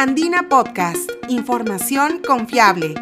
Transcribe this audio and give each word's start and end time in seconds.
Andina 0.00 0.48
Podcast, 0.48 1.10
información 1.28 2.22
confiable. 2.24 2.94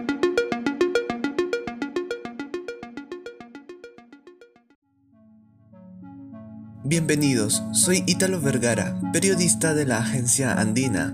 Bienvenidos, 6.84 7.63
soy 7.72 8.02
Ítalo 8.06 8.40
Vergara, 8.40 8.98
periodista 9.12 9.74
de 9.74 9.84
la 9.84 9.98
agencia 9.98 10.54
Andina. 10.54 11.12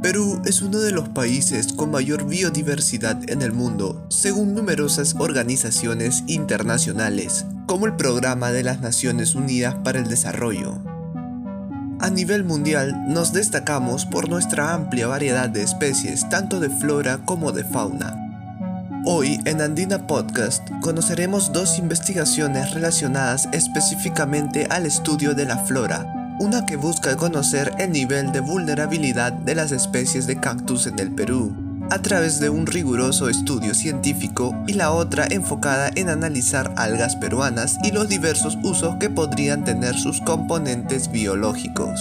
Perú 0.00 0.40
es 0.46 0.62
uno 0.62 0.80
de 0.80 0.92
los 0.92 1.10
países 1.10 1.74
con 1.74 1.90
mayor 1.90 2.24
biodiversidad 2.26 3.28
en 3.28 3.42
el 3.42 3.52
mundo, 3.52 4.06
según 4.08 4.54
numerosas 4.54 5.14
organizaciones 5.18 6.24
internacionales, 6.26 7.44
como 7.66 7.84
el 7.84 7.96
Programa 7.96 8.50
de 8.50 8.62
las 8.62 8.80
Naciones 8.80 9.34
Unidas 9.34 9.74
para 9.84 9.98
el 9.98 10.08
Desarrollo. 10.08 10.93
A 12.00 12.10
nivel 12.10 12.44
mundial 12.44 13.04
nos 13.08 13.32
destacamos 13.32 14.04
por 14.04 14.28
nuestra 14.28 14.74
amplia 14.74 15.06
variedad 15.06 15.48
de 15.48 15.62
especies, 15.62 16.28
tanto 16.28 16.60
de 16.60 16.68
flora 16.68 17.18
como 17.24 17.52
de 17.52 17.64
fauna. 17.64 18.20
Hoy 19.06 19.40
en 19.44 19.60
Andina 19.60 20.06
Podcast 20.06 20.68
conoceremos 20.80 21.52
dos 21.52 21.78
investigaciones 21.78 22.72
relacionadas 22.72 23.48
específicamente 23.52 24.66
al 24.70 24.86
estudio 24.86 25.34
de 25.34 25.46
la 25.46 25.58
flora, 25.58 26.36
una 26.40 26.66
que 26.66 26.76
busca 26.76 27.16
conocer 27.16 27.72
el 27.78 27.92
nivel 27.92 28.32
de 28.32 28.40
vulnerabilidad 28.40 29.32
de 29.32 29.54
las 29.54 29.72
especies 29.72 30.26
de 30.26 30.40
cactus 30.40 30.86
en 30.86 30.98
el 30.98 31.14
Perú, 31.14 31.63
a 31.90 32.02
través 32.02 32.40
de 32.40 32.50
un 32.50 32.66
riguroso 32.66 33.28
estudio 33.28 33.74
científico 33.74 34.54
y 34.66 34.74
la 34.74 34.92
otra 34.92 35.26
enfocada 35.30 35.90
en 35.94 36.08
analizar 36.08 36.72
algas 36.76 37.16
peruanas 37.16 37.78
y 37.84 37.90
los 37.92 38.08
diversos 38.08 38.58
usos 38.62 38.96
que 38.96 39.10
podrían 39.10 39.64
tener 39.64 39.94
sus 39.94 40.20
componentes 40.20 41.10
biológicos. 41.10 42.00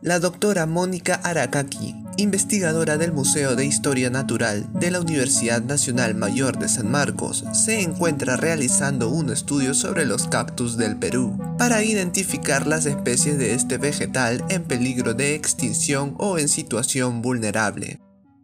La 0.00 0.20
doctora 0.20 0.64
Mónica 0.64 1.16
Aracaki, 1.16 1.94
investigadora 2.18 2.98
del 2.98 3.12
Museo 3.12 3.54
de 3.54 3.64
Historia 3.64 4.10
Natural 4.10 4.66
de 4.72 4.90
la 4.90 5.00
Universidad 5.00 5.62
Nacional 5.62 6.16
Mayor 6.16 6.58
de 6.58 6.68
San 6.68 6.90
Marcos, 6.90 7.44
se 7.52 7.80
encuentra 7.80 8.36
realizando 8.36 9.08
un 9.08 9.30
estudio 9.30 9.72
sobre 9.72 10.04
los 10.04 10.26
cactus 10.26 10.76
del 10.76 10.96
Perú 10.96 11.38
para 11.58 11.82
identificar 11.84 12.66
las 12.66 12.86
especies 12.86 13.38
de 13.38 13.54
este 13.54 13.78
vegetal 13.78 14.44
en 14.48 14.64
peligro 14.64 15.14
de 15.14 15.36
extinción 15.36 16.16
o 16.18 16.38
en 16.38 16.48
situación 16.48 17.22
vulnerable. 17.22 18.00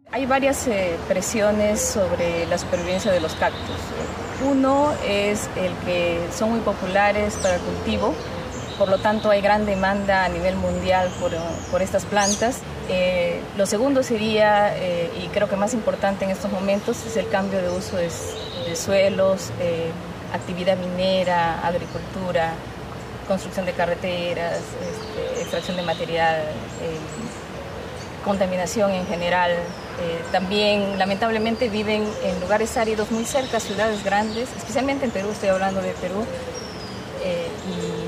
Hay 0.09 0.25
varias 0.25 0.65
eh, 0.67 0.95
presiones 1.09 1.81
sobre 1.81 2.45
la 2.47 2.57
supervivencia 2.57 3.11
de 3.11 3.19
los 3.19 3.33
cactus. 3.33 3.75
Uno 4.49 4.93
es 5.05 5.49
el 5.57 5.73
que 5.85 6.19
son 6.33 6.51
muy 6.51 6.61
populares 6.61 7.33
para 7.41 7.57
cultivo, 7.57 8.15
por 8.77 8.89
lo 8.89 8.97
tanto 8.97 9.29
hay 9.29 9.41
gran 9.41 9.65
demanda 9.65 10.25
a 10.25 10.29
nivel 10.29 10.55
mundial 10.55 11.09
por, 11.71 11.81
estas 11.81 12.05
plantas. 12.05 12.57
Eh, 12.87 13.41
lo 13.57 13.65
segundo 13.65 14.03
sería, 14.03 14.77
eh, 14.77 15.09
y 15.23 15.27
creo 15.29 15.49
que 15.49 15.55
más 15.55 15.73
importante 15.73 16.25
en 16.25 16.31
estos 16.31 16.51
momentos, 16.51 17.03
es 17.05 17.17
el 17.17 17.27
cambio 17.29 17.61
de 17.61 17.69
uso 17.69 17.97
de, 17.97 18.09
suelos, 18.75 19.51
eh, 19.59 19.91
actividad 20.33 20.77
minera, 20.77 21.65
agricultura, 21.65 22.53
construcción 23.27 23.65
de 23.65 23.73
carreteras, 23.73 24.59
este, 24.59 25.41
extracción 25.41 25.77
de 25.77 25.83
material, 25.83 26.43
contaminación 28.23 28.91
en 28.91 29.05
general. 29.07 29.51
también 30.31 30.99
lamentablemente 30.99 31.69
viven 31.69 32.03
en 32.23 32.39
lugares 32.41 32.75
áridos 32.75 33.11
muy 33.11 33.23
cerca, 33.23 33.59
ciudades 33.59 34.03
grandes, 34.03 34.49
especialmente 34.57 35.05
en 35.05 35.11
Perú, 35.11 35.29
estoy 35.31 35.49
hablando 35.49 35.81
de 35.81 35.93
Perú, 35.93 36.25
y 37.23 38.04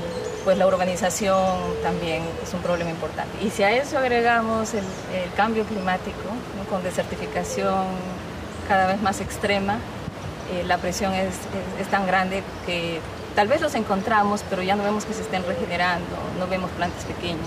pues 0.48 0.56
la 0.56 0.66
urbanización 0.66 1.58
también 1.82 2.22
es 2.42 2.54
un 2.54 2.62
problema 2.62 2.88
importante. 2.88 3.36
Y 3.44 3.50
si 3.50 3.64
a 3.64 3.70
eso 3.70 3.98
agregamos 3.98 4.72
el, 4.72 4.82
cambio 5.36 5.62
climático, 5.64 6.22
con 6.70 6.82
desertificación 6.82 7.84
cada 8.66 8.86
vez 8.86 9.02
más 9.02 9.20
extrema, 9.20 9.78
eh, 10.50 10.64
la 10.66 10.78
presión 10.78 11.12
es, 11.12 11.34
tan 11.90 12.06
grande 12.06 12.42
que 12.64 12.98
tal 13.34 13.46
vez 13.46 13.60
los 13.60 13.74
encontramos, 13.74 14.42
pero 14.48 14.62
ya 14.62 14.74
no 14.74 14.84
vemos 14.84 15.04
que 15.04 15.12
se 15.12 15.20
estén 15.20 15.44
regenerando, 15.44 16.16
no 16.38 16.46
vemos 16.46 16.70
plantas 16.70 17.04
pequeñas. 17.04 17.44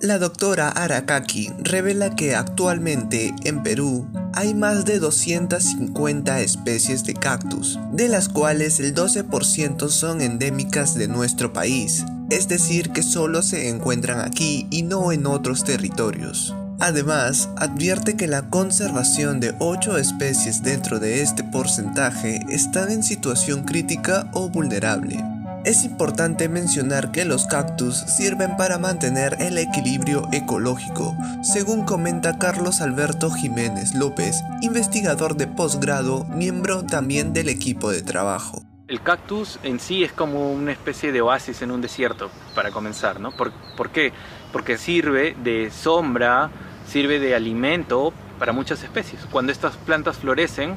La 0.00 0.20
doctora 0.20 0.68
Arakaki 0.68 1.50
revela 1.58 2.14
que 2.14 2.36
actualmente 2.36 3.34
en 3.42 3.64
Perú 3.64 4.06
hay 4.32 4.54
más 4.54 4.84
de 4.84 5.00
250 5.00 6.38
especies 6.38 7.02
de 7.02 7.14
cactus, 7.14 7.80
de 7.90 8.06
las 8.06 8.28
cuales 8.28 8.78
el 8.78 8.94
12% 8.94 9.88
son 9.88 10.20
endémicas 10.20 10.94
de 10.94 11.08
nuestro 11.08 11.52
país, 11.52 12.04
es 12.30 12.48
decir 12.48 12.90
que 12.90 13.02
solo 13.02 13.42
se 13.42 13.68
encuentran 13.68 14.20
aquí 14.20 14.66
y 14.70 14.82
no 14.82 15.12
en 15.12 15.26
otros 15.26 15.64
territorios. 15.64 16.54
Además, 16.80 17.48
advierte 17.56 18.16
que 18.16 18.28
la 18.28 18.50
conservación 18.50 19.40
de 19.40 19.54
8 19.58 19.98
especies 19.98 20.62
dentro 20.62 21.00
de 21.00 21.22
este 21.22 21.42
porcentaje 21.42 22.40
están 22.48 22.90
en 22.90 23.02
situación 23.02 23.64
crítica 23.64 24.30
o 24.32 24.48
vulnerable. 24.48 25.24
Es 25.64 25.84
importante 25.84 26.48
mencionar 26.48 27.10
que 27.10 27.24
los 27.24 27.46
cactus 27.46 27.96
sirven 27.96 28.56
para 28.56 28.78
mantener 28.78 29.36
el 29.40 29.58
equilibrio 29.58 30.28
ecológico, 30.32 31.16
según 31.42 31.84
comenta 31.84 32.38
Carlos 32.38 32.80
Alberto 32.80 33.30
Jiménez 33.30 33.94
López, 33.94 34.44
investigador 34.62 35.36
de 35.36 35.48
posgrado, 35.48 36.24
miembro 36.26 36.84
también 36.84 37.32
del 37.32 37.48
equipo 37.48 37.90
de 37.90 38.02
trabajo. 38.02 38.67
El 38.88 39.02
cactus 39.02 39.58
en 39.64 39.80
sí 39.80 40.02
es 40.02 40.12
como 40.12 40.50
una 40.50 40.72
especie 40.72 41.12
de 41.12 41.20
oasis 41.20 41.60
en 41.60 41.70
un 41.70 41.82
desierto, 41.82 42.30
para 42.54 42.70
comenzar, 42.70 43.20
¿no? 43.20 43.32
¿Por, 43.32 43.90
qué? 43.90 44.14
Porque 44.50 44.78
sirve 44.78 45.36
de 45.44 45.70
sombra, 45.70 46.48
sirve 46.86 47.18
de 47.18 47.34
alimento 47.34 48.14
para 48.38 48.52
muchas 48.52 48.82
especies. 48.82 49.26
Cuando 49.30 49.52
estas 49.52 49.76
plantas 49.76 50.16
florecen, 50.16 50.74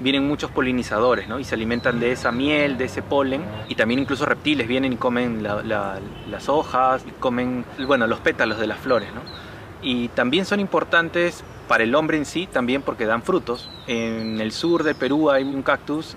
vienen 0.00 0.26
muchos 0.26 0.50
polinizadores, 0.50 1.28
¿no? 1.28 1.38
Y 1.38 1.44
se 1.44 1.54
alimentan 1.54 2.00
de 2.00 2.10
esa 2.10 2.32
miel, 2.32 2.78
de 2.78 2.86
ese 2.86 3.00
polen. 3.00 3.44
Y 3.68 3.76
también 3.76 4.00
incluso 4.00 4.26
reptiles 4.26 4.66
vienen 4.66 4.94
y 4.94 4.96
comen 4.96 5.44
las 5.44 6.48
hojas, 6.48 7.04
comen, 7.20 7.64
bueno, 7.86 8.08
los 8.08 8.18
pétalos 8.18 8.58
de 8.58 8.66
las 8.66 8.80
flores, 8.80 9.10
¿no? 9.14 9.20
Y 9.82 10.08
también 10.08 10.46
son 10.46 10.58
importantes 10.58 11.44
para 11.68 11.84
el 11.84 11.94
hombre 11.94 12.16
en 12.16 12.24
sí, 12.24 12.48
también 12.48 12.82
porque 12.82 13.06
dan 13.06 13.22
frutos. 13.22 13.70
En 13.86 14.40
el 14.40 14.50
sur 14.50 14.82
de 14.82 14.96
Perú 14.96 15.30
hay 15.30 15.44
un 15.44 15.62
cactus 15.62 16.16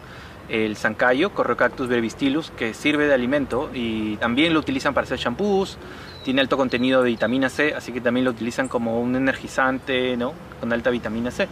el 0.50 0.78
zancayo, 0.78 1.34
Corrocactus 1.34 1.88
brevistilus, 1.88 2.52
que 2.52 2.74
sirve 2.74 3.08
de 3.08 3.14
alimento 3.14 3.70
y 3.74 4.18
también 4.18 4.54
lo 4.54 4.60
utilizan 4.60 4.94
para 4.94 5.06
hacer 5.06 5.20
shampoos, 5.20 5.78
tiene 6.24 6.42
alto 6.42 6.58
contenido 6.58 7.04
de 7.04 7.10
vitamina 7.10 7.50
C, 7.50 7.74
así 7.76 7.92
que 7.92 8.02
también 8.02 8.26
lo 8.26 8.32
utilizan 8.32 8.68
como 8.68 9.00
un 9.02 9.16
energizante, 9.16 10.18
¿no? 10.18 10.34
Con 10.60 10.74
alta 10.74 10.90
vitamina 10.90 11.32
C. 11.32 11.48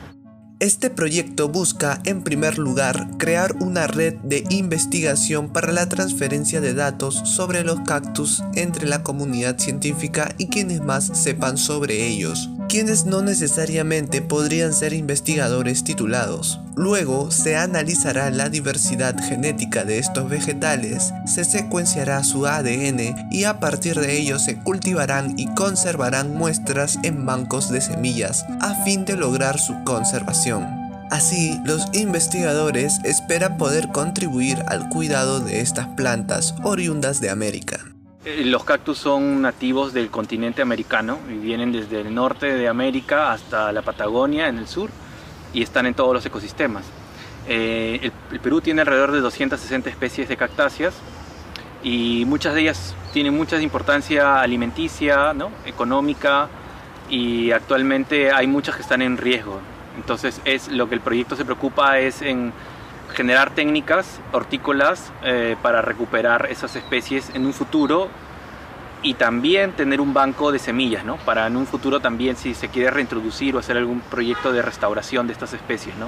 Este 0.60 0.90
proyecto 0.90 1.50
busca, 1.50 2.00
en 2.06 2.24
primer 2.24 2.58
lugar, 2.58 3.10
crear 3.18 3.54
una 3.60 3.86
red 3.86 4.14
de 4.24 4.46
investigación 4.50 5.52
para 5.52 5.74
la 5.74 5.90
transferencia 5.90 6.62
de 6.62 6.74
datos 6.74 7.16
sobre 7.26 7.64
los 7.64 7.82
cactus 7.82 8.44
entre 8.56 8.88
la 8.88 9.04
comunidad 9.04 9.60
científica 9.60 10.34
y 10.38 10.48
quienes 10.48 10.82
más 10.82 11.06
sepan 11.22 11.58
sobre 11.58 12.08
ellos, 12.08 12.50
quienes 12.68 13.06
no 13.06 13.22
necesariamente 13.22 14.22
podrían 14.22 14.74
ser 14.74 14.94
investigadores 14.94 15.84
titulados. 15.84 16.60
Luego 16.76 17.32
se 17.32 17.56
analizará 17.56 18.30
la 18.32 18.50
diversidad 18.50 19.16
genética 19.18 19.86
de 19.86 20.00
estos 20.00 20.30
vegetales, 20.30 21.14
se 21.26 21.46
secuenciará 21.46 22.24
su 22.24 22.48
ADN 22.48 23.30
y 23.32 23.44
a 23.44 23.60
partir 23.60 24.00
de 24.00 24.18
ello 24.18 24.40
se 24.40 24.58
cultivarán 24.58 25.34
y 25.38 25.48
conservarán 25.54 26.34
muestras 26.34 26.98
en 27.04 27.26
bancos 27.26 27.70
de 27.70 27.82
semillas 27.82 28.46
a 28.60 28.84
fin 28.84 29.06
de 29.06 29.16
lograr 29.16 29.60
su 29.60 29.76
conservación. 29.84 30.66
Así, 31.12 31.60
los 31.64 31.86
investigadores 31.94 33.00
esperan 33.04 33.58
poder 33.58 33.90
contribuir 33.90 34.64
al 34.68 34.90
cuidado 34.90 35.40
de 35.40 35.62
estas 35.62 35.88
plantas 35.90 36.56
oriundas 36.64 37.22
de 37.22 37.30
América. 37.30 37.93
Eh, 38.26 38.46
los 38.46 38.64
cactus 38.64 38.98
son 38.98 39.42
nativos 39.42 39.92
del 39.92 40.10
continente 40.10 40.62
americano 40.62 41.20
y 41.30 41.34
vienen 41.34 41.74
desde 41.74 42.00
el 42.00 42.16
norte 42.16 42.54
de 42.54 42.70
América 42.70 43.34
hasta 43.34 43.74
la 43.74 43.82
Patagonia 43.82 44.48
en 44.48 44.60
el 44.60 44.68
sur 44.68 44.90
y 45.54 45.62
están 45.62 45.86
en 45.88 45.94
todos 45.94 46.14
los 46.14 46.26
ecosistemas. 46.26 46.86
Eh, 47.50 48.12
el, 48.32 48.40
Perú 48.40 48.62
tiene 48.62 48.82
alrededor 48.82 49.12
de 49.12 49.20
260 49.20 49.90
especies 49.90 50.30
de 50.30 50.38
cactáceas 50.38 50.94
y 51.84 52.24
muchas 52.26 52.54
de 52.54 52.62
ellas 52.62 52.96
tienen 53.12 53.36
mucha 53.36 53.62
importancia 53.62 54.40
alimenticia, 54.40 55.34
¿no? 55.34 55.52
económica 55.66 56.48
y 57.10 57.52
actualmente 57.52 58.32
hay 58.32 58.48
muchas 58.48 58.78
que 58.78 58.84
están 58.84 59.02
en 59.02 59.18
riesgo. 59.18 59.60
Entonces 59.98 60.40
es 60.46 60.70
lo 60.70 60.88
que 60.88 60.96
el 60.96 61.02
proyecto 61.02 61.36
se 61.36 61.44
preocupa 61.44 62.00
es 62.00 62.22
en 62.22 62.54
generar 63.14 63.52
técnicas 63.52 64.20
hortícolas 64.32 65.12
eh, 65.24 65.56
para 65.62 65.82
recuperar 65.82 66.48
esas 66.50 66.76
especies 66.76 67.32
en 67.34 67.46
un 67.46 67.54
futuro 67.54 68.10
y 69.02 69.16
también 69.16 69.74
tener 69.74 70.02
un 70.02 70.14
banco 70.14 70.52
de 70.52 70.60
semillas, 70.60 71.04
¿no? 71.04 71.18
Para 71.18 71.48
en 71.48 71.58
un 71.58 71.68
futuro 71.68 72.00
también 72.00 72.38
si 72.38 72.54
se 72.54 72.70
quiere 72.70 72.90
reintroducir 72.90 73.56
o 73.56 73.60
hacer 73.60 73.78
algún 73.78 74.00
proyecto 74.00 74.52
de 74.52 74.62
restauración 74.62 75.28
de 75.28 75.34
estas 75.34 75.54
especies, 75.54 75.96
¿no? 75.98 76.08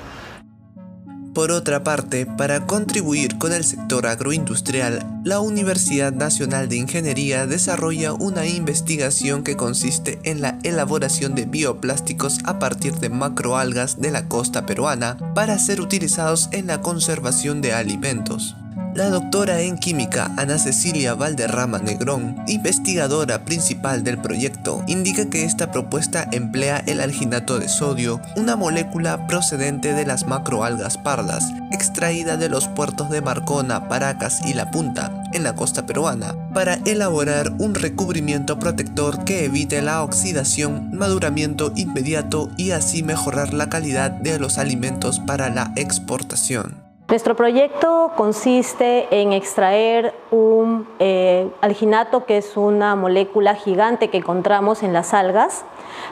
Por 1.35 1.51
otra 1.51 1.83
parte, 1.83 2.25
para 2.25 2.65
contribuir 2.65 3.37
con 3.37 3.51
el 3.51 3.65
sector 3.65 4.07
agroindustrial, 4.07 5.05
la 5.25 5.41
Universidad 5.41 6.13
Nacional 6.13 6.69
de 6.69 6.77
Ingeniería 6.77 7.45
desarrolla 7.45 8.13
una 8.13 8.45
investigación 8.45 9.43
que 9.43 9.57
consiste 9.57 10.17
en 10.23 10.39
la 10.39 10.57
elaboración 10.63 11.35
de 11.35 11.43
bioplásticos 11.43 12.39
a 12.45 12.57
partir 12.57 12.93
de 12.99 13.09
macroalgas 13.09 13.99
de 13.99 14.11
la 14.11 14.29
costa 14.29 14.65
peruana 14.65 15.17
para 15.35 15.59
ser 15.59 15.81
utilizados 15.81 16.47
en 16.53 16.67
la 16.67 16.81
conservación 16.81 17.59
de 17.61 17.73
alimentos. 17.73 18.55
La 18.95 19.09
doctora 19.09 19.59
en 19.59 19.77
química 19.77 20.31
Ana 20.37 20.57
Cecilia 20.57 21.15
Valderrama 21.15 21.79
Negrón, 21.79 22.41
investigadora 22.47 23.43
principal 23.43 24.05
del 24.05 24.17
proyecto, 24.17 24.85
indica 24.87 25.29
que 25.29 25.43
esta 25.43 25.69
propuesta 25.69 26.29
emplea 26.31 26.81
el 26.87 27.01
alginato 27.01 27.59
de 27.59 27.67
sodio, 27.67 28.21
una 28.37 28.55
molécula 28.55 29.27
procedente 29.27 29.91
de 29.91 30.05
las 30.05 30.27
macroalgas 30.27 30.97
pardas, 30.97 31.51
extraída 31.73 32.37
de 32.37 32.47
los 32.47 32.69
puertos 32.69 33.09
de 33.09 33.19
Marcona, 33.19 33.89
Paracas 33.89 34.39
y 34.45 34.53
La 34.53 34.71
Punta, 34.71 35.11
en 35.33 35.43
la 35.43 35.55
costa 35.55 35.85
peruana, 35.85 36.33
para 36.53 36.75
elaborar 36.85 37.51
un 37.59 37.75
recubrimiento 37.75 38.59
protector 38.59 39.25
que 39.25 39.43
evite 39.43 39.81
la 39.81 40.03
oxidación, 40.03 40.95
maduramiento 40.97 41.73
inmediato 41.75 42.49
y 42.55 42.71
así 42.71 43.03
mejorar 43.03 43.53
la 43.53 43.67
calidad 43.67 44.09
de 44.11 44.39
los 44.39 44.57
alimentos 44.57 45.19
para 45.19 45.49
la 45.49 45.73
exportación. 45.75 46.84
Nuestro 47.07 47.35
proyecto 47.35 48.13
consiste 48.17 49.07
en 49.21 49.31
extraer 49.31 50.15
un 50.31 50.87
eh, 50.97 51.47
alginato, 51.61 52.25
que 52.25 52.37
es 52.37 52.57
una 52.57 52.95
molécula 52.95 53.53
gigante 53.53 54.09
que 54.09 54.17
encontramos 54.17 54.81
en 54.81 54.91
las 54.91 55.13
algas, 55.13 55.65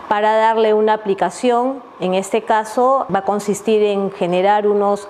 para 0.08 0.36
darle 0.36 0.76
una 0.76 0.94
aplicación. 0.94 1.82
En 2.00 2.14
este 2.14 2.44
caso 2.44 3.08
va 3.14 3.20
a 3.20 3.26
consistir 3.26 3.82
en 3.82 4.12
generar 4.12 4.68
unos 4.68 5.08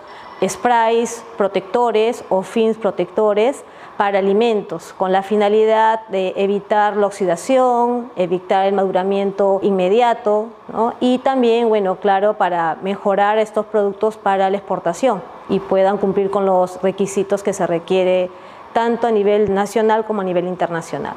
sprays 0.48 1.24
protectores 1.38 2.24
o 2.30 2.42
fins 2.42 2.78
protectores 2.78 3.63
para 3.98 4.19
alimentos, 4.19 4.94
con 4.98 5.12
la 5.12 5.22
finalidad 5.22 6.07
de 6.07 6.34
evitar 6.36 6.98
la 6.98 7.07
oxidación, 7.07 8.12
evitar 8.16 8.66
el 8.66 8.74
maduramiento 8.74 9.60
inmediato 9.62 10.48
y 11.00 11.19
también, 11.19 11.69
bueno, 11.69 11.98
claro, 11.98 12.34
para 12.36 12.75
mejorar 12.81 13.38
estos 13.38 13.66
productos 13.68 14.18
para 14.18 14.50
la 14.50 14.57
exportación 14.57 15.22
y 15.50 15.60
puedan 15.60 15.98
cumplir 15.98 16.31
con 16.31 16.46
los 16.46 16.81
requisitos 16.81 17.44
que 17.44 17.54
se 17.54 17.68
requiere 17.68 18.31
tanto 18.74 19.06
a 19.07 19.12
nivel 19.12 19.54
nacional 19.54 20.06
como 20.06 20.22
a 20.22 20.24
nivel 20.24 20.48
internacional. 20.48 21.13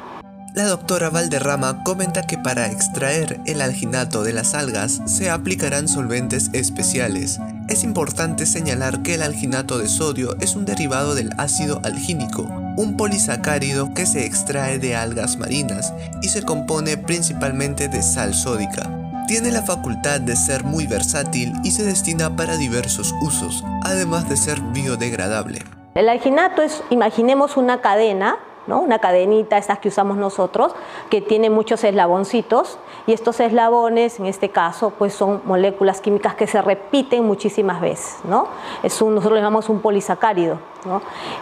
La 0.53 0.65
doctora 0.65 1.09
Valderrama 1.09 1.83
comenta 1.83 2.23
que 2.23 2.37
para 2.37 2.67
extraer 2.67 3.41
el 3.45 3.61
alginato 3.61 4.23
de 4.23 4.33
las 4.33 4.53
algas 4.53 5.01
se 5.05 5.29
aplicarán 5.29 5.87
solventes 5.87 6.49
especiales. 6.53 7.39
Es 7.69 7.83
importante 7.83 8.45
señalar 8.45 9.03
que 9.03 9.15
el 9.15 9.21
alginato 9.21 9.77
de 9.77 9.89
sodio 9.89 10.37
es 10.39 10.55
un 10.55 10.63
derivado 10.63 11.15
del 11.15 11.31
ácido 11.37 11.81
algínico, 11.83 12.43
un 12.77 12.95
polisacárido 12.95 13.93
que 13.93 14.05
se 14.05 14.25
extrae 14.25 14.79
de 14.79 14.95
algas 14.95 15.35
marinas 15.35 15.93
y 16.21 16.29
se 16.29 16.43
compone 16.43 16.95
principalmente 16.95 17.89
de 17.89 18.01
sal 18.01 18.33
sódica. 18.33 18.89
Tiene 19.27 19.51
la 19.51 19.63
facultad 19.63 20.21
de 20.21 20.37
ser 20.37 20.63
muy 20.63 20.87
versátil 20.87 21.51
y 21.65 21.71
se 21.71 21.83
destina 21.83 22.33
para 22.37 22.55
diversos 22.55 23.13
usos, 23.21 23.65
además 23.83 24.29
de 24.29 24.37
ser 24.37 24.61
biodegradable. 24.61 25.59
El 25.93 26.07
alginato 26.07 26.61
es, 26.61 26.81
imaginemos 26.89 27.57
una 27.57 27.81
cadena 27.81 28.37
una 28.75 28.99
cadenita, 28.99 29.57
estas 29.57 29.79
que 29.79 29.87
usamos 29.87 30.17
nosotros, 30.17 30.73
que 31.09 31.21
tiene 31.21 31.49
muchos 31.49 31.83
eslaboncitos 31.83 32.77
y 33.05 33.13
estos 33.13 33.39
eslabones, 33.39 34.19
en 34.19 34.25
este 34.25 34.49
caso, 34.49 34.91
pues 34.97 35.13
son 35.13 35.41
moléculas 35.45 36.01
químicas 36.01 36.35
que 36.35 36.47
se 36.47 36.61
repiten 36.61 37.23
muchísimas 37.23 37.79
veces. 37.79 38.17
¿no? 38.25 38.47
Es 38.83 39.01
un, 39.01 39.15
nosotros 39.15 39.37
le 39.37 39.41
llamamos 39.41 39.69
un 39.69 39.79
polisacárido 39.79 40.59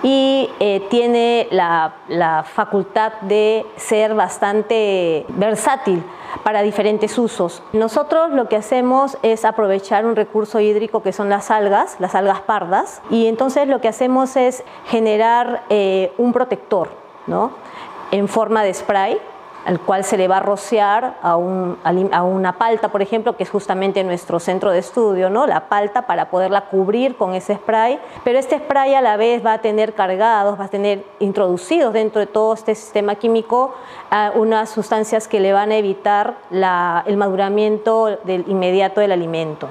y 0.04 0.50
eh, 0.60 0.86
tiene 0.90 1.48
la, 1.52 1.96
la 2.08 2.44
facultad 2.44 3.14
de 3.22 3.66
ser 3.76 4.16
bastante 4.16 5.26
versátil 5.30 6.04
para 6.44 6.62
diferentes 6.62 7.18
usos. 7.18 7.64
Nosotros 7.74 8.32
lo 8.32 8.48
que 8.50 8.56
hacemos 8.56 9.18
es 9.22 9.46
aprovechar 9.46 10.06
un 10.06 10.16
recurso 10.16 10.60
hídrico 10.60 11.02
que 11.02 11.14
son 11.14 11.30
las 11.30 11.52
algas, 11.52 11.96
las 12.00 12.16
algas 12.16 12.42
pardas, 12.42 13.02
y 13.10 13.28
entonces 13.28 13.68
lo 13.68 13.82
que 13.82 13.88
hacemos 13.88 14.36
es 14.36 14.64
generar 14.88 15.64
eh, 15.70 16.14
un 16.18 16.34
protector 16.34 16.90
¿no? 17.28 17.52
en 18.12 18.28
forma 18.28 18.64
de 18.64 18.74
spray 18.74 19.20
al 19.66 19.80
cual 19.80 20.04
se 20.04 20.16
le 20.16 20.28
va 20.28 20.38
a 20.38 20.40
rociar 20.42 21.16
a, 21.24 21.36
una 21.36 22.54
palta, 22.58 22.90
por 22.90 23.02
ejemplo, 23.02 23.36
que 23.36 23.44
es 23.44 23.50
justamente 23.50 24.04
nuestro 24.04 24.40
centro 24.40 24.72
de 24.72 24.78
estudio, 24.80 25.30
¿no? 25.32 25.48
la 25.48 25.68
palta 25.68 26.04
para 26.04 26.30
poderla 26.30 26.66
cubrir 26.66 27.16
con 27.16 27.34
ese 27.34 27.56
spray, 27.56 28.00
pero 28.24 28.38
este 28.38 28.60
spray 28.60 28.94
a 28.94 29.02
la 29.02 29.18
vez 29.18 29.44
va 29.44 29.54
a 29.54 29.62
tener 29.62 29.96
cargados, 29.96 30.60
va 30.60 30.66
a 30.66 30.68
tener 30.68 31.04
introducidos 31.20 31.94
dentro 31.94 32.20
de 32.20 32.28
todo 32.28 32.54
este 32.54 32.76
sistema 32.76 33.16
químico 33.16 33.74
unas 34.36 34.70
sustancias 34.70 35.28
que 35.28 35.40
le 35.40 35.52
van 35.52 35.72
a 35.72 35.78
evitar 35.78 36.36
el 36.52 37.18
maduramiento 37.18 38.20
del 38.24 38.46
inmediato 38.48 39.02
del 39.02 39.12
alimento 39.12 39.70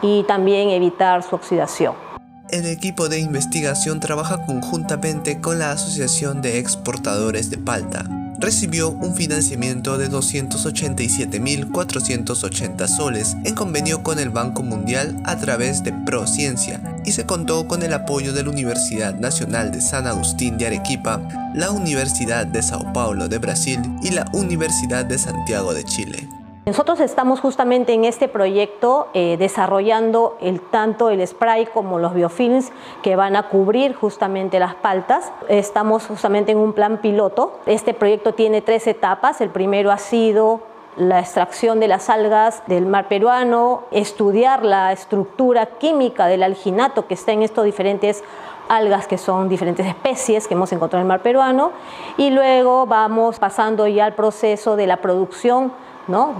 y 0.00 0.22
también 0.24 0.70
evitar 0.70 1.22
su 1.22 1.36
oxidación. 1.36 2.07
El 2.50 2.64
equipo 2.64 3.10
de 3.10 3.20
investigación 3.20 4.00
trabaja 4.00 4.46
conjuntamente 4.46 5.38
con 5.38 5.58
la 5.58 5.72
Asociación 5.72 6.40
de 6.40 6.58
Exportadores 6.58 7.50
de 7.50 7.58
Palta. 7.58 8.06
Recibió 8.38 8.88
un 8.88 9.14
financiamiento 9.14 9.98
de 9.98 10.10
287.480 10.10 12.88
soles 12.88 13.36
en 13.44 13.54
convenio 13.54 14.02
con 14.02 14.18
el 14.18 14.30
Banco 14.30 14.62
Mundial 14.62 15.20
a 15.26 15.36
través 15.36 15.84
de 15.84 15.92
Prociencia 15.92 16.80
y 17.04 17.12
se 17.12 17.26
contó 17.26 17.68
con 17.68 17.82
el 17.82 17.92
apoyo 17.92 18.32
de 18.32 18.44
la 18.44 18.50
Universidad 18.50 19.14
Nacional 19.14 19.70
de 19.70 19.82
San 19.82 20.06
Agustín 20.06 20.56
de 20.56 20.68
Arequipa, 20.68 21.20
la 21.54 21.70
Universidad 21.70 22.46
de 22.46 22.62
Sao 22.62 22.94
Paulo 22.94 23.28
de 23.28 23.36
Brasil 23.36 23.78
y 24.02 24.12
la 24.12 24.24
Universidad 24.32 25.04
de 25.04 25.18
Santiago 25.18 25.74
de 25.74 25.84
Chile. 25.84 26.26
Nosotros 26.68 27.00
estamos 27.00 27.40
justamente 27.40 27.94
en 27.94 28.04
este 28.04 28.28
proyecto 28.28 29.08
eh, 29.14 29.38
desarrollando 29.38 30.36
el, 30.38 30.60
tanto 30.60 31.08
el 31.08 31.26
spray 31.26 31.64
como 31.64 31.98
los 31.98 32.12
biofilms 32.12 32.72
que 33.02 33.16
van 33.16 33.36
a 33.36 33.44
cubrir 33.44 33.94
justamente 33.94 34.58
las 34.58 34.74
paltas. 34.74 35.32
Estamos 35.48 36.06
justamente 36.06 36.52
en 36.52 36.58
un 36.58 36.74
plan 36.74 36.98
piloto. 36.98 37.58
Este 37.64 37.94
proyecto 37.94 38.34
tiene 38.34 38.60
tres 38.60 38.86
etapas. 38.86 39.40
El 39.40 39.48
primero 39.48 39.90
ha 39.90 39.96
sido 39.96 40.60
la 40.98 41.20
extracción 41.20 41.80
de 41.80 41.88
las 41.88 42.10
algas 42.10 42.62
del 42.66 42.84
mar 42.84 43.08
peruano, 43.08 43.84
estudiar 43.90 44.62
la 44.62 44.92
estructura 44.92 45.64
química 45.78 46.26
del 46.26 46.42
alginato 46.42 47.06
que 47.06 47.14
está 47.14 47.32
en 47.32 47.44
estos 47.44 47.64
diferentes 47.64 48.22
algas 48.68 49.06
que 49.06 49.16
son 49.16 49.48
diferentes 49.48 49.86
especies 49.86 50.46
que 50.46 50.52
hemos 50.52 50.70
encontrado 50.72 51.00
en 51.00 51.06
el 51.06 51.08
mar 51.08 51.22
peruano 51.22 51.72
y 52.18 52.28
luego 52.28 52.84
vamos 52.84 53.38
pasando 53.38 53.86
ya 53.86 54.04
al 54.04 54.14
proceso 54.14 54.76
de 54.76 54.86
la 54.86 54.98
producción 54.98 55.72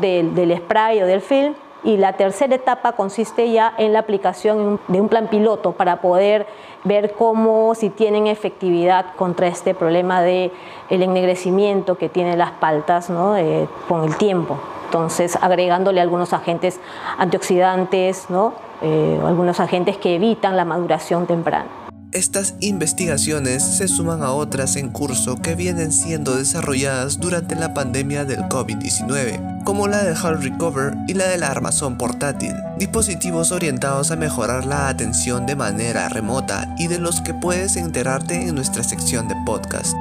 del, 0.00 0.56
spray 0.56 1.02
o 1.02 1.06
del 1.06 1.20
film. 1.20 1.54
Y 1.84 1.96
la 1.96 2.14
tercera 2.14 2.56
etapa 2.56 2.92
consiste 2.92 3.52
ya 3.52 3.72
en 3.78 3.92
la 3.92 4.00
aplicación 4.00 4.80
de 4.88 5.00
un 5.00 5.08
plan 5.08 5.28
piloto 5.28 5.72
para 5.72 6.00
poder 6.00 6.46
ver 6.82 7.12
cómo, 7.12 7.74
si 7.76 7.88
tienen 7.88 8.26
efectividad 8.26 9.14
contra 9.14 9.46
este 9.46 9.74
problema 9.74 10.20
de 10.20 10.50
el 10.90 11.02
ennegrecimiento 11.02 11.96
que 11.96 12.08
tienen 12.08 12.36
las 12.38 12.50
paltas 12.52 13.08
eh, 13.10 13.68
con 13.88 14.02
el 14.04 14.16
tiempo. 14.16 14.58
Entonces, 14.86 15.38
agregándole 15.40 16.00
algunos 16.00 16.32
agentes 16.32 16.80
antioxidantes, 17.18 18.28
¿no? 18.28 18.54
Eh, 18.82 19.20
algunos 19.24 19.60
agentes 19.60 19.98
que 19.98 20.16
evitan 20.16 20.56
la 20.56 20.64
maduración 20.64 21.26
temprana. 21.26 21.66
Estas 22.12 22.54
investigaciones 22.60 23.62
se 23.62 23.86
suman 23.86 24.22
a 24.22 24.32
otras 24.32 24.76
en 24.76 24.88
curso 24.88 25.36
que 25.36 25.54
vienen 25.54 25.92
siendo 25.92 26.36
desarrolladas 26.36 27.20
durante 27.20 27.54
la 27.54 27.74
pandemia 27.74 28.24
del 28.24 28.44
COVID-19, 28.44 29.57
como 29.68 29.86
la 29.86 30.02
de 30.02 30.12
Health 30.14 30.42
Recover 30.42 30.94
y 31.08 31.12
la 31.12 31.28
del 31.28 31.42
armazón 31.42 31.98
portátil, 31.98 32.54
dispositivos 32.78 33.52
orientados 33.52 34.10
a 34.10 34.16
mejorar 34.16 34.64
la 34.64 34.88
atención 34.88 35.44
de 35.44 35.56
manera 35.56 36.08
remota 36.08 36.74
y 36.78 36.86
de 36.86 36.98
los 36.98 37.20
que 37.20 37.34
puedes 37.34 37.76
enterarte 37.76 38.48
en 38.48 38.54
nuestra 38.54 38.82
sección 38.82 39.28
de 39.28 39.34
podcast. 39.44 39.92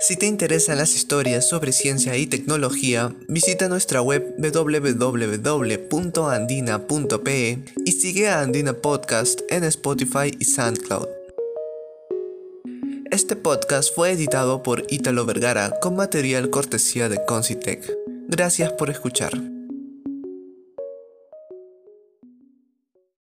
Si 0.00 0.16
te 0.16 0.26
interesan 0.26 0.78
las 0.78 0.96
historias 0.96 1.48
sobre 1.48 1.70
ciencia 1.70 2.16
y 2.16 2.26
tecnología, 2.26 3.14
visita 3.28 3.68
nuestra 3.68 4.02
web 4.02 4.34
www.andina.pe 4.36 5.64
y 7.84 7.92
sigue 7.92 8.28
a 8.28 8.40
Andina 8.40 8.72
Podcast 8.72 9.42
en 9.48 9.62
Spotify 9.62 10.36
y 10.36 10.44
SoundCloud. 10.44 11.17
Este 13.18 13.34
podcast 13.34 13.92
fue 13.92 14.12
editado 14.12 14.62
por 14.62 14.84
Italo 14.90 15.26
Vergara 15.26 15.72
con 15.82 15.96
material 15.96 16.50
cortesía 16.50 17.08
de 17.08 17.18
Concitec. 17.26 17.84
Gracias 18.28 18.70
por 18.74 18.90
escuchar. 18.90 19.57